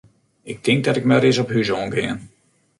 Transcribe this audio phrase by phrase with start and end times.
[0.43, 2.19] Ik tink dat ik mar ris op hús oan gean.